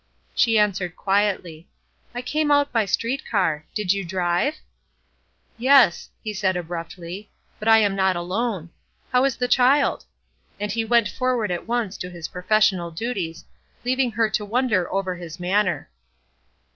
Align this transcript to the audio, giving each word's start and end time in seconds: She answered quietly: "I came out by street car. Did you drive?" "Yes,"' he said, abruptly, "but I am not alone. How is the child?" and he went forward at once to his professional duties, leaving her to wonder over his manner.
She 0.33 0.57
answered 0.57 0.95
quietly: 0.95 1.67
"I 2.15 2.23
came 2.23 2.49
out 2.49 2.71
by 2.73 2.85
street 2.85 3.21
car. 3.29 3.67
Did 3.75 3.93
you 3.93 4.03
drive?" 4.03 4.55
"Yes,"' 5.59 6.09
he 6.23 6.33
said, 6.33 6.57
abruptly, 6.57 7.29
"but 7.59 7.67
I 7.67 7.77
am 7.81 7.95
not 7.95 8.15
alone. 8.15 8.71
How 9.11 9.25
is 9.25 9.35
the 9.37 9.47
child?" 9.47 10.05
and 10.59 10.71
he 10.71 10.83
went 10.83 11.07
forward 11.07 11.51
at 11.51 11.67
once 11.67 11.97
to 11.99 12.09
his 12.09 12.29
professional 12.29 12.89
duties, 12.89 13.45
leaving 13.85 14.09
her 14.13 14.27
to 14.31 14.43
wonder 14.43 14.91
over 14.91 15.17
his 15.17 15.39
manner. 15.39 15.87